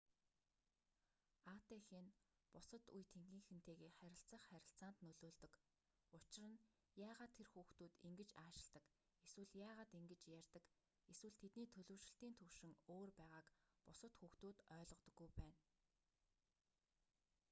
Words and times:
атх 1.55 1.71
нь 2.03 2.15
бусад 2.53 2.83
үе 2.95 3.03
тэнгийнхэнтэйгээ 3.13 3.91
харилцах 3.99 4.43
харилцаанд 4.51 4.97
нөлөөлдөг 5.05 5.53
учир 6.19 6.45
нь 6.51 6.63
яагаад 7.07 7.33
тэр 7.37 7.47
хүүхдүүд 7.53 7.93
ингэж 8.07 8.29
аашилдаг 8.43 8.85
эсвэл 9.25 9.53
яагаад 9.67 9.91
ингэж 9.99 10.21
ярьдаг 10.39 10.63
эсвэл 11.11 11.39
тэдний 11.41 11.67
төлөвшилтийн 11.73 12.35
түвшин 12.39 12.73
өөр 12.95 13.09
байгааг 13.19 13.47
бусад 13.87 14.13
хүүхдүүд 14.19 14.57
ойлгодоггүй 14.77 15.29
байна 15.39 15.59